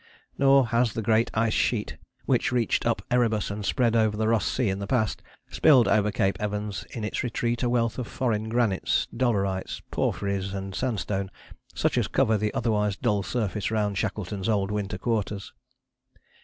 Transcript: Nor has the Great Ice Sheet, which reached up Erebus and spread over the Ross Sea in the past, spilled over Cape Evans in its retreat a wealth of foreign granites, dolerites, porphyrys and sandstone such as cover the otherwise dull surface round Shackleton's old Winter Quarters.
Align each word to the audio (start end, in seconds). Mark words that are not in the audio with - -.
Nor 0.35 0.69
has 0.69 0.93
the 0.93 1.03
Great 1.03 1.29
Ice 1.35 1.53
Sheet, 1.53 1.97
which 2.25 2.51
reached 2.51 2.87
up 2.87 3.03
Erebus 3.11 3.51
and 3.51 3.63
spread 3.63 3.95
over 3.95 4.17
the 4.17 4.27
Ross 4.27 4.47
Sea 4.47 4.67
in 4.69 4.79
the 4.79 4.87
past, 4.87 5.21
spilled 5.51 5.87
over 5.87 6.09
Cape 6.11 6.37
Evans 6.41 6.85
in 6.89 7.03
its 7.03 7.21
retreat 7.21 7.61
a 7.61 7.69
wealth 7.69 7.99
of 7.99 8.07
foreign 8.07 8.49
granites, 8.49 9.07
dolerites, 9.15 9.83
porphyrys 9.91 10.55
and 10.55 10.73
sandstone 10.73 11.29
such 11.75 11.99
as 11.99 12.07
cover 12.07 12.35
the 12.35 12.51
otherwise 12.55 12.95
dull 12.97 13.21
surface 13.21 13.69
round 13.69 13.95
Shackleton's 13.95 14.49
old 14.49 14.71
Winter 14.71 14.97
Quarters. 14.97 15.53